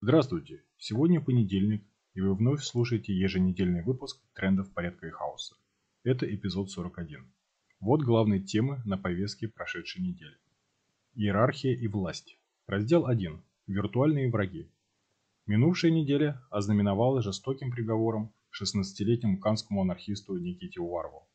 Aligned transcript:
Здравствуйте! 0.00 0.62
Сегодня 0.76 1.20
понедельник, 1.20 1.82
и 2.14 2.20
вы 2.20 2.32
вновь 2.32 2.62
слушаете 2.62 3.12
еженедельный 3.12 3.82
выпуск 3.82 4.20
трендов 4.32 4.70
порядка 4.72 5.08
и 5.08 5.10
хаоса. 5.10 5.56
Это 6.04 6.32
эпизод 6.32 6.70
41. 6.70 7.26
Вот 7.80 8.02
главные 8.02 8.38
темы 8.38 8.80
на 8.84 8.96
повестке 8.96 9.48
прошедшей 9.48 10.04
недели. 10.04 10.36
Иерархия 11.16 11.74
и 11.74 11.88
власть. 11.88 12.38
Раздел 12.68 13.08
1. 13.08 13.42
Виртуальные 13.66 14.30
враги. 14.30 14.70
Минувшая 15.46 15.90
неделя 15.90 16.40
ознаменовалась 16.48 17.24
жестоким 17.24 17.72
приговором 17.72 18.32
16-летнему 18.52 19.40
канскому 19.40 19.82
анархисту 19.82 20.38
Никите 20.38 20.80
Уварову. 20.80 21.26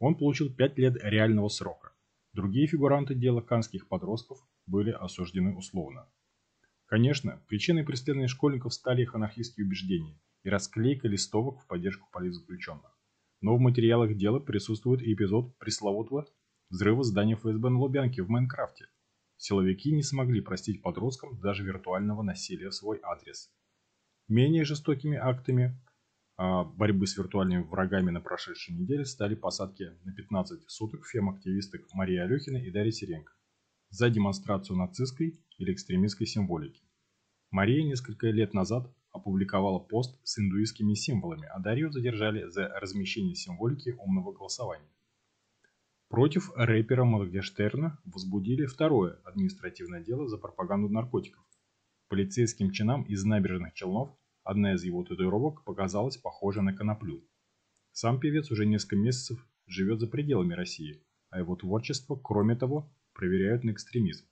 Он 0.00 0.16
получил 0.16 0.52
5 0.52 0.78
лет 0.78 0.96
реального 1.00 1.46
срока. 1.46 1.92
Другие 2.32 2.66
фигуранты 2.66 3.14
дела 3.14 3.40
канских 3.40 3.86
подростков 3.86 4.44
были 4.66 4.90
осуждены 4.90 5.54
условно. 5.56 6.08
Конечно, 6.94 7.42
причиной 7.48 7.82
преследования 7.82 8.28
школьников 8.28 8.72
стали 8.72 9.02
их 9.02 9.16
анархистские 9.16 9.66
убеждения 9.66 10.16
и 10.44 10.48
расклейка 10.48 11.08
листовок 11.08 11.60
в 11.60 11.66
поддержку 11.66 12.08
политзаключенных. 12.12 12.96
Но 13.40 13.56
в 13.56 13.60
материалах 13.60 14.16
дела 14.16 14.38
присутствует 14.38 15.02
и 15.02 15.12
эпизод 15.12 15.58
пресловутого 15.58 16.28
взрыва 16.70 17.02
здания 17.02 17.34
ФСБ 17.34 17.68
на 17.68 17.80
Лубянке 17.80 18.22
в 18.22 18.28
Майнкрафте. 18.28 18.86
Силовики 19.36 19.90
не 19.90 20.04
смогли 20.04 20.40
простить 20.40 20.82
подросткам 20.82 21.40
даже 21.40 21.64
виртуального 21.64 22.22
насилия 22.22 22.68
в 22.68 22.74
свой 22.76 23.00
адрес. 23.02 23.50
Менее 24.28 24.64
жестокими 24.64 25.16
актами 25.16 25.76
а, 26.36 26.62
борьбы 26.62 27.08
с 27.08 27.16
виртуальными 27.18 27.64
врагами 27.64 28.12
на 28.12 28.20
прошедшей 28.20 28.72
неделе 28.72 29.04
стали 29.04 29.34
посадки 29.34 29.90
на 30.04 30.12
15 30.12 30.70
суток 30.70 31.06
фем-активисток 31.06 31.92
Марии 31.92 32.18
Алехиной 32.18 32.64
и 32.64 32.70
Дарьи 32.70 32.92
Сиренко 32.92 33.32
за 33.94 34.10
демонстрацию 34.10 34.76
нацистской 34.76 35.40
или 35.58 35.72
экстремистской 35.72 36.26
символики. 36.26 36.82
Мария 37.52 37.84
несколько 37.84 38.26
лет 38.26 38.52
назад 38.52 38.92
опубликовала 39.12 39.78
пост 39.78 40.18
с 40.24 40.40
индуистскими 40.40 40.94
символами, 40.94 41.46
а 41.46 41.60
Дарью 41.60 41.92
задержали 41.92 42.48
за 42.48 42.66
размещение 42.80 43.36
символики 43.36 43.90
умного 43.90 44.32
голосования. 44.32 44.90
Против 46.08 46.50
рэпера 46.56 47.04
Моргенштерна 47.04 48.00
возбудили 48.04 48.66
второе 48.66 49.20
административное 49.24 50.02
дело 50.02 50.26
за 50.26 50.38
пропаганду 50.38 50.88
наркотиков. 50.88 51.44
Полицейским 52.08 52.72
чинам 52.72 53.04
из 53.04 53.24
набережных 53.24 53.74
Челнов 53.74 54.10
Одна 54.42 54.74
из 54.74 54.84
его 54.84 55.02
татуировок 55.04 55.64
показалась 55.64 56.18
похожей 56.18 56.62
на 56.62 56.74
коноплю. 56.74 57.26
Сам 57.92 58.20
певец 58.20 58.50
уже 58.50 58.66
несколько 58.66 58.96
месяцев 58.96 59.38
живет 59.66 60.00
за 60.00 60.06
пределами 60.06 60.52
России, 60.52 61.02
а 61.30 61.38
его 61.38 61.56
творчество, 61.56 62.14
кроме 62.14 62.54
того, 62.54 62.92
проверяют 63.14 63.64
на 63.64 63.70
экстремизм. 63.70 64.26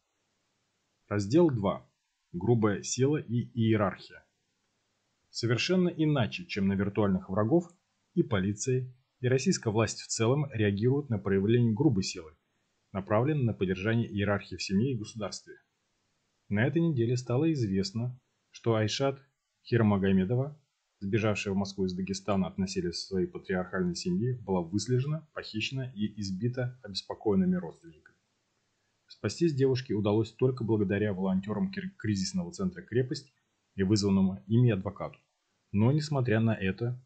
Раздел 1.08 1.50
2. 1.50 1.88
Грубая 2.32 2.82
сила 2.82 3.16
и 3.16 3.48
иерархия. 3.54 4.24
Совершенно 5.30 5.88
иначе, 5.88 6.44
чем 6.44 6.68
на 6.68 6.74
виртуальных 6.74 7.30
врагов, 7.30 7.70
и 8.14 8.22
полиция, 8.22 8.92
и 9.20 9.28
российская 9.28 9.70
власть 9.70 10.00
в 10.00 10.08
целом 10.08 10.50
реагируют 10.52 11.08
на 11.08 11.18
проявление 11.18 11.72
грубой 11.72 12.02
силы, 12.02 12.32
направленной 12.92 13.44
на 13.44 13.54
поддержание 13.54 14.06
иерархии 14.10 14.56
в 14.56 14.62
семье 14.62 14.92
и 14.92 14.98
государстве. 14.98 15.54
На 16.48 16.66
этой 16.66 16.82
неделе 16.82 17.16
стало 17.16 17.50
известно, 17.52 18.20
что 18.50 18.74
Айшат 18.74 19.22
Хирмагомедова, 19.64 20.60
сбежавшая 21.00 21.54
в 21.54 21.56
Москву 21.56 21.86
из 21.86 21.94
Дагестана 21.94 22.48
от 22.48 22.58
насилия 22.58 22.92
своей 22.92 23.26
патриархальной 23.26 23.94
семьи, 23.94 24.34
была 24.34 24.60
выслежена, 24.60 25.26
похищена 25.32 25.90
и 25.94 26.20
избита 26.20 26.78
обеспокоенными 26.82 27.56
родственниками. 27.56 28.11
Спастись 29.12 29.52
девушке 29.52 29.92
удалось 29.92 30.32
только 30.32 30.64
благодаря 30.64 31.12
волонтерам 31.12 31.70
кризисного 31.98 32.50
центра 32.50 32.80
«Крепость» 32.80 33.30
и 33.74 33.82
вызванному 33.82 34.42
ими 34.46 34.70
адвокату. 34.70 35.18
Но, 35.70 35.92
несмотря 35.92 36.40
на 36.40 36.54
это, 36.54 36.98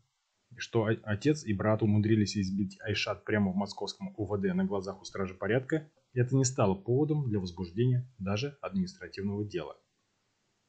что 0.56 0.84
отец 0.84 1.44
и 1.44 1.52
брат 1.52 1.82
умудрились 1.82 2.36
избить 2.36 2.78
Айшат 2.80 3.24
прямо 3.24 3.50
в 3.50 3.56
московском 3.56 4.14
УВД 4.16 4.54
на 4.54 4.64
глазах 4.64 5.02
у 5.02 5.04
стражи 5.04 5.34
порядка, 5.34 5.90
это 6.14 6.36
не 6.36 6.44
стало 6.44 6.76
поводом 6.76 7.28
для 7.28 7.40
возбуждения 7.40 8.08
даже 8.18 8.56
административного 8.60 9.44
дела. 9.44 9.76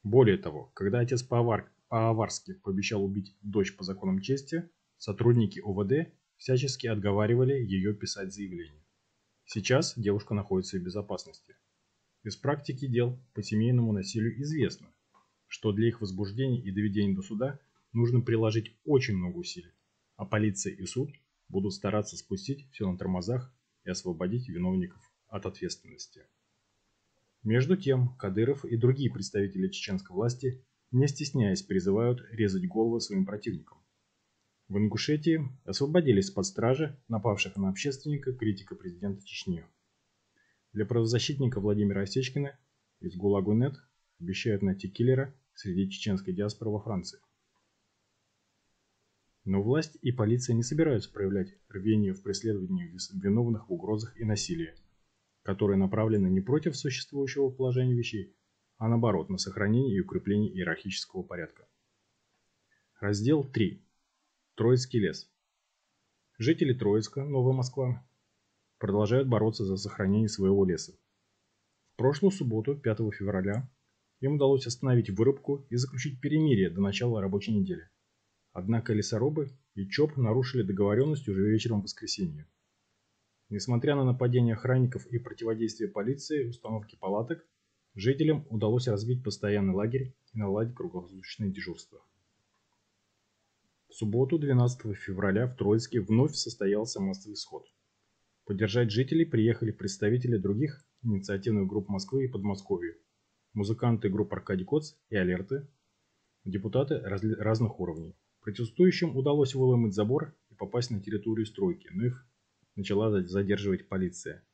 Более 0.02 0.38
того, 0.38 0.72
когда 0.74 0.98
отец 0.98 1.22
по-аварски 1.22 2.54
пообещал 2.54 3.04
убить 3.04 3.36
дочь 3.42 3.76
по 3.76 3.84
законам 3.84 4.20
чести, 4.22 4.68
сотрудники 4.96 5.60
УВД 5.60 6.12
всячески 6.36 6.88
отговаривали 6.88 7.54
ее 7.54 7.94
писать 7.94 8.34
заявление. 8.34 8.82
Сейчас 9.50 9.98
девушка 9.98 10.34
находится 10.34 10.76
в 10.76 10.82
безопасности. 10.82 11.56
Из 12.22 12.36
практики 12.36 12.86
дел 12.86 13.18
по 13.32 13.42
семейному 13.42 13.92
насилию 13.92 14.38
известно, 14.42 14.92
что 15.46 15.72
для 15.72 15.88
их 15.88 16.02
возбуждения 16.02 16.60
и 16.60 16.70
доведения 16.70 17.14
до 17.14 17.22
суда 17.22 17.58
нужно 17.94 18.20
приложить 18.20 18.76
очень 18.84 19.16
много 19.16 19.38
усилий, 19.38 19.72
а 20.16 20.26
полиция 20.26 20.74
и 20.74 20.84
суд 20.84 21.10
будут 21.48 21.72
стараться 21.72 22.18
спустить 22.18 22.70
все 22.72 22.90
на 22.90 22.98
тормозах 22.98 23.50
и 23.84 23.88
освободить 23.88 24.50
виновников 24.50 25.00
от 25.28 25.46
ответственности. 25.46 26.26
Между 27.42 27.78
тем, 27.78 28.14
Кадыров 28.16 28.66
и 28.66 28.76
другие 28.76 29.10
представители 29.10 29.68
чеченской 29.68 30.14
власти 30.14 30.62
не 30.90 31.06
стесняясь, 31.06 31.62
призывают 31.62 32.20
резать 32.30 32.66
головы 32.66 33.00
своим 33.00 33.24
противникам. 33.26 33.77
В 34.68 34.76
Ингушетии 34.76 35.48
освободились 35.64 36.30
под 36.30 36.44
стражи 36.44 36.94
напавших 37.08 37.56
на 37.56 37.70
общественника 37.70 38.34
критика 38.34 38.74
президента 38.74 39.24
Чечни. 39.24 39.64
Для 40.74 40.84
правозащитника 40.84 41.58
Владимира 41.58 42.02
Осечкина 42.02 42.58
из 43.00 43.16
ГУЛАГу.нет 43.16 43.76
обещают 44.20 44.60
найти 44.60 44.90
киллера 44.90 45.34
среди 45.54 45.88
чеченской 45.88 46.34
диаспоры 46.34 46.70
во 46.70 46.80
Франции. 46.80 47.18
Но 49.46 49.62
власть 49.62 49.96
и 50.02 50.12
полиция 50.12 50.52
не 50.52 50.62
собираются 50.62 51.10
проявлять 51.10 51.54
рвение 51.70 52.12
в 52.12 52.22
преследовании 52.22 52.94
виновных 53.14 53.70
в 53.70 53.72
угрозах 53.72 54.20
и 54.20 54.24
насилии, 54.24 54.74
которые 55.44 55.78
направлены 55.78 56.26
не 56.26 56.42
против 56.42 56.76
существующего 56.76 57.48
положения 57.48 57.94
вещей, 57.94 58.36
а 58.76 58.88
наоборот 58.88 59.30
на 59.30 59.38
сохранение 59.38 59.96
и 59.96 60.00
укрепление 60.00 60.52
иерархического 60.52 61.22
порядка. 61.22 61.66
Раздел 63.00 63.42
3. 63.42 63.82
Троицкий 64.58 64.98
лес. 64.98 65.30
Жители 66.36 66.74
Троицка, 66.74 67.22
Новая 67.24 67.52
Москва, 67.52 68.04
продолжают 68.80 69.28
бороться 69.28 69.64
за 69.64 69.76
сохранение 69.76 70.28
своего 70.28 70.64
леса. 70.64 70.94
В 71.92 71.98
прошлую 71.98 72.32
субботу, 72.32 72.74
5 72.74 72.98
февраля, 73.16 73.70
им 74.18 74.34
удалось 74.34 74.66
остановить 74.66 75.10
вырубку 75.10 75.64
и 75.70 75.76
заключить 75.76 76.20
перемирие 76.20 76.70
до 76.70 76.80
начала 76.80 77.20
рабочей 77.20 77.52
недели. 77.54 77.88
Однако 78.52 78.94
лесорубы 78.94 79.56
и 79.76 79.88
ЧОП 79.88 80.16
нарушили 80.16 80.62
договоренность 80.62 81.28
уже 81.28 81.48
вечером 81.48 81.78
в 81.78 81.84
воскресенье. 81.84 82.44
Несмотря 83.50 83.94
на 83.94 84.02
нападения 84.02 84.54
охранников 84.54 85.06
и 85.06 85.20
противодействие 85.20 85.88
полиции, 85.88 86.48
установки 86.48 86.96
палаток, 86.96 87.46
Жителям 87.94 88.44
удалось 88.50 88.88
разбить 88.88 89.22
постоянный 89.22 89.74
лагерь 89.74 90.16
и 90.32 90.38
наладить 90.38 90.74
круглосуточное 90.74 91.48
дежурство. 91.48 92.02
Субботу 93.98 94.38
12 94.38 94.96
февраля 94.96 95.48
в 95.48 95.56
Троицке 95.56 96.00
вновь 96.00 96.36
состоялся 96.36 97.00
массовый 97.00 97.34
сход. 97.34 97.66
Поддержать 98.44 98.92
жителей 98.92 99.24
приехали 99.24 99.72
представители 99.72 100.36
других 100.36 100.86
инициативных 101.02 101.66
групп 101.66 101.88
Москвы 101.88 102.26
и 102.26 102.28
Подмосковья, 102.28 102.94
музыканты 103.54 104.08
групп 104.08 104.32
Аркадий 104.32 104.64
Коц 104.64 104.92
и 105.10 105.16
Алерты, 105.16 105.66
депутаты 106.44 107.00
разных 107.00 107.80
уровней. 107.80 108.14
Протестующим 108.40 109.16
удалось 109.16 109.56
выломать 109.56 109.94
забор 109.94 110.32
и 110.48 110.54
попасть 110.54 110.92
на 110.92 111.02
территорию 111.02 111.44
стройки, 111.44 111.88
но 111.90 112.06
их 112.06 112.24
начала 112.76 113.10
задерживать 113.26 113.88
полиция. 113.88 114.46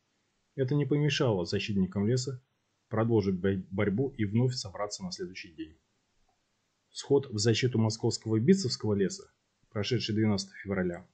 Это 0.55 0.75
не 0.75 0.87
помешало 0.87 1.45
защитникам 1.45 2.07
леса 2.07 2.43
продолжить 2.89 3.39
борьбу 3.39 4.09
и 4.17 4.25
вновь 4.25 4.55
собраться 4.55 5.05
на 5.05 5.13
следующий 5.13 5.53
день. 5.53 5.77
Сход 6.97 7.27
в 7.27 7.39
защиту 7.39 7.81
московского 7.81 8.39
Битцевского 8.39 8.95
леса, 8.95 9.25
прошедший 9.69 10.15
12 10.15 10.49
февраля, 10.63 11.05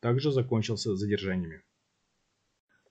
также 0.00 0.32
закончился 0.32 0.96
задержаниями. 0.96 1.60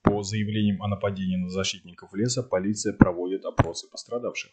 По 0.04 0.22
заявлениям 0.22 0.84
о 0.84 0.88
нападении 0.88 1.38
на 1.38 1.50
защитников 1.50 2.14
леса, 2.14 2.44
полиция 2.44 2.94
проводит 2.94 3.46
опросы 3.46 3.90
пострадавших. 3.90 4.52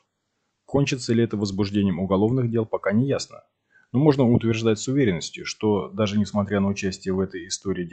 Кончится 0.65 1.13
ли 1.13 1.23
это 1.23 1.37
возбуждением 1.37 2.01
уголовных 2.01 2.51
дел, 2.51 2.65
пока 2.65 2.93
не 2.93 3.07
ясно. 3.07 3.45
Но 3.93 3.99
можно 3.99 4.25
утверждать 4.25 4.79
с 4.79 4.89
уверенностью, 4.89 5.45
что 5.45 5.91
даже 5.91 6.19
несмотря 6.19 6.61
на 6.61 6.69
участие 6.69 7.13
в 7.13 7.21
этой 7.21 7.47
истории 7.47 7.85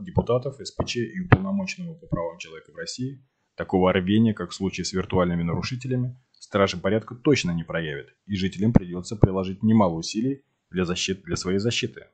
депутатов, 0.00 0.66
СПЧ 0.66 0.96
и 0.96 1.20
уполномоченного 1.20 1.92
по 1.92 2.06
правам 2.06 2.38
человека 2.38 2.72
в 2.72 2.76
России– 2.76 3.22
Такого 3.56 3.90
рвения, 3.90 4.34
как 4.34 4.50
в 4.50 4.54
случае 4.54 4.84
с 4.84 4.92
виртуальными 4.92 5.42
нарушителями, 5.42 6.14
стражи 6.38 6.76
порядка 6.76 7.14
точно 7.14 7.50
не 7.50 7.64
проявят, 7.64 8.14
и 8.26 8.36
жителям 8.36 8.72
придется 8.72 9.16
приложить 9.16 9.62
немало 9.62 9.94
усилий 9.94 10.44
для, 10.70 10.84
защиты, 10.84 11.22
для 11.22 11.36
своей 11.36 11.58
защиты. 11.58 12.06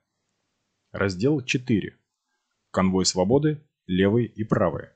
Раздел 0.93 1.41
4. 1.41 1.99
Конвой 2.71 3.05
свободы, 3.07 3.63
левый 3.87 4.27
и 4.27 4.45
правый. 4.45 4.89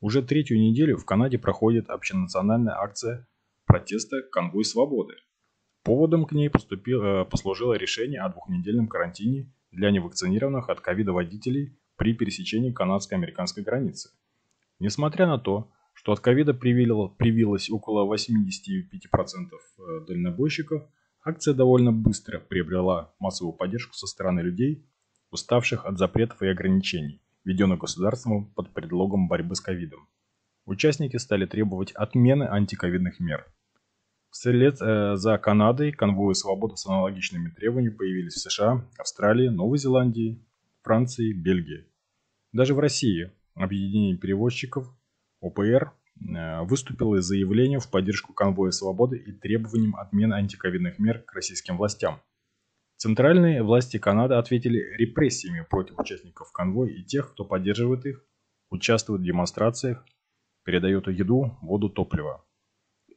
Уже 0.00 0.22
третью 0.22 0.58
неделю 0.58 0.96
в 0.96 1.04
Канаде 1.04 1.38
проходит 1.38 1.88
общенациональная 1.88 2.74
акция 2.74 3.28
протеста 3.66 4.22
«Конвой 4.30 4.64
свободы». 4.64 5.14
Поводом 5.84 6.26
к 6.26 6.32
ней 6.32 6.50
поступило, 6.50 7.24
послужило 7.24 7.74
решение 7.74 8.20
о 8.20 8.28
двухнедельном 8.28 8.88
карантине 8.88 9.52
для 9.70 9.90
невакцинированных 9.90 10.68
от 10.68 10.80
ковида 10.80 11.12
водителей 11.12 11.78
при 11.96 12.14
пересечении 12.14 12.72
канадско-американской 12.72 13.62
границы. 13.62 14.10
Несмотря 14.78 15.26
на 15.26 15.38
то, 15.38 15.70
что 16.02 16.12
от 16.12 16.20
ковида 16.20 16.52
привилось 16.52 17.70
около 17.70 18.12
85% 18.12 18.16
э, 19.78 20.04
дальнобойщиков, 20.08 20.82
акция 21.24 21.54
довольно 21.54 21.92
быстро 21.92 22.40
приобрела 22.40 23.14
массовую 23.20 23.54
поддержку 23.54 23.94
со 23.94 24.08
стороны 24.08 24.40
людей, 24.40 24.84
уставших 25.30 25.86
от 25.86 25.98
запретов 25.98 26.42
и 26.42 26.48
ограничений, 26.48 27.22
введенных 27.44 27.78
государством 27.78 28.52
под 28.52 28.74
предлогом 28.74 29.28
борьбы 29.28 29.54
с 29.54 29.60
ковидом. 29.60 30.08
Участники 30.64 31.18
стали 31.18 31.46
требовать 31.46 31.92
отмены 31.92 32.48
антиковидных 32.50 33.20
мер. 33.20 33.46
Вслед 34.30 34.82
э, 34.82 35.14
за 35.14 35.38
Канадой 35.38 35.92
конвои 35.92 36.32
свободы 36.32 36.76
с 36.76 36.84
аналогичными 36.84 37.50
требованиями 37.50 37.94
появились 37.94 38.34
в 38.34 38.40
США, 38.40 38.84
Австралии, 38.98 39.48
Новой 39.48 39.78
Зеландии, 39.78 40.44
Франции, 40.82 41.32
Бельгии. 41.32 41.86
Даже 42.50 42.74
в 42.74 42.80
России 42.80 43.30
объединение 43.54 44.16
перевозчиков 44.16 44.92
ОПР 45.42 45.92
э, 45.92 46.62
выступило 46.62 47.20
с 47.20 47.26
заявлением 47.26 47.80
в 47.80 47.90
поддержку 47.90 48.32
конвоя 48.32 48.70
свободы 48.70 49.18
и 49.18 49.32
требованием 49.32 49.96
отмены 49.96 50.34
антиковидных 50.34 50.98
мер 50.98 51.22
к 51.22 51.34
российским 51.34 51.76
властям. 51.76 52.22
Центральные 52.96 53.64
власти 53.64 53.98
Канады 53.98 54.34
ответили 54.34 54.78
репрессиями 54.96 55.66
против 55.68 55.98
участников 55.98 56.52
конвоя 56.52 56.90
и 56.90 57.02
тех, 57.02 57.32
кто 57.32 57.44
поддерживает 57.44 58.06
их, 58.06 58.24
участвует 58.70 59.20
в 59.20 59.24
демонстрациях, 59.24 60.06
передает 60.64 61.08
еду, 61.08 61.58
воду, 61.60 61.90
топливо. 61.90 62.46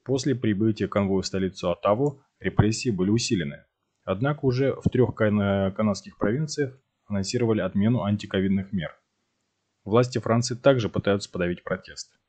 После 0.04 0.34
прибытия 0.34 0.88
конвоя 0.88 1.22
в 1.22 1.28
столицу 1.28 1.70
Оттаву 1.70 2.24
репрессии 2.40 2.90
были 2.90 3.12
усилены. 3.12 3.66
Однако 4.04 4.46
уже 4.46 4.74
в 4.74 4.90
трех 4.90 5.14
канадских 5.14 6.18
провинциях 6.18 6.80
анонсировали 7.06 7.62
отмену 7.62 8.04
антиковидных 8.04 8.74
мер– 8.74 8.98
Власти 9.86 10.18
Франции 10.18 10.56
также 10.56 10.90
пытаются 10.90 11.32
подавить 11.32 11.64
протест. 11.64 12.20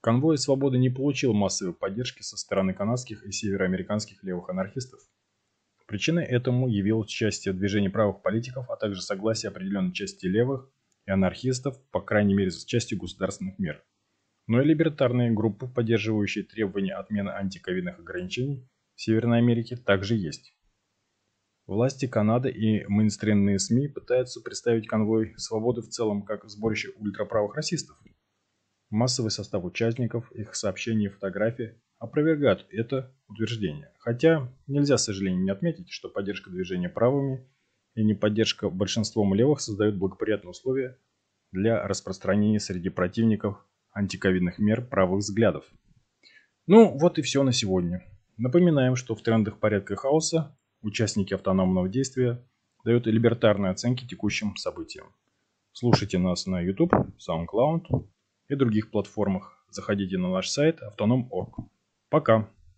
Конвой 0.00 0.36
свободы 0.36 0.78
не 0.78 0.90
получил 0.90 1.32
массовой 1.32 1.72
поддержки 1.72 2.22
со 2.22 2.36
стороны 2.36 2.74
канадских 2.74 3.24
и 3.24 3.30
североамериканских 3.30 4.22
левых 4.24 4.50
анархистов. 4.50 5.00
Причиной 5.86 6.24
этому 6.24 6.66
явилось 6.66 7.06
участие 7.06 7.54
в 7.54 7.90
правых 7.90 8.20
политиков, 8.20 8.68
а 8.68 8.76
также 8.76 9.00
согласие 9.00 9.50
определенной 9.50 9.92
части 9.92 10.26
левых 10.26 10.68
и 11.06 11.12
анархистов, 11.12 11.80
по 11.92 12.00
крайней 12.00 12.34
мере, 12.34 12.50
с 12.50 12.64
частью 12.64 12.98
государственных 12.98 13.60
мер. 13.60 13.84
Но 14.48 14.60
и 14.60 14.64
либертарные 14.64 15.30
группы, 15.30 15.68
поддерживающие 15.68 16.42
требования 16.42 16.94
отмены 16.94 17.30
антиковидных 17.30 18.00
ограничений 18.00 18.68
в 18.96 19.02
Северной 19.02 19.38
Америке, 19.38 19.76
также 19.76 20.16
есть. 20.16 20.56
Власти 21.66 22.06
Канады 22.06 22.50
и 22.50 22.84
мейнстримные 22.86 23.58
СМИ 23.58 23.88
пытаются 23.88 24.40
представить 24.40 24.86
конвой 24.86 25.34
свободы 25.36 25.82
в 25.82 25.88
целом 25.88 26.22
как 26.22 26.48
сборище 26.48 26.92
ультраправых 26.96 27.56
расистов. 27.56 27.96
Массовый 28.88 29.32
состав 29.32 29.64
участников, 29.64 30.30
их 30.30 30.54
сообщения 30.54 31.06
и 31.06 31.10
фотографии 31.10 31.74
опровергают 31.98 32.66
это 32.70 33.12
утверждение. 33.26 33.90
Хотя 33.98 34.48
нельзя, 34.68 34.94
к 34.94 35.00
сожалению, 35.00 35.42
не 35.42 35.50
отметить, 35.50 35.90
что 35.90 36.08
поддержка 36.08 36.50
движения 36.50 36.88
правыми 36.88 37.44
и 37.96 38.04
неподдержка 38.04 38.70
большинством 38.70 39.34
левых 39.34 39.60
создают 39.60 39.96
благоприятные 39.96 40.50
условия 40.50 40.98
для 41.50 41.84
распространения 41.84 42.60
среди 42.60 42.90
противников 42.90 43.66
антиковидных 43.92 44.60
мер 44.60 44.86
правых 44.86 45.18
взглядов. 45.18 45.64
Ну, 46.68 46.96
вот 46.96 47.18
и 47.18 47.22
все 47.22 47.42
на 47.42 47.52
сегодня. 47.52 48.04
Напоминаем, 48.36 48.94
что 48.94 49.16
в 49.16 49.22
трендах 49.22 49.58
порядка 49.58 49.96
хаоса 49.96 50.56
Участники 50.82 51.34
автономного 51.34 51.88
действия 51.88 52.44
дают 52.84 53.06
либертарные 53.06 53.72
оценки 53.72 54.06
текущим 54.06 54.56
событиям. 54.56 55.06
Слушайте 55.72 56.18
нас 56.18 56.46
на 56.46 56.60
YouTube, 56.60 56.94
SoundCloud 57.18 58.08
и 58.48 58.54
других 58.54 58.90
платформах. 58.90 59.64
Заходите 59.70 60.16
на 60.18 60.30
наш 60.30 60.48
сайт 60.48 60.80
autonom.org. 60.80 61.68
Пока! 62.08 62.48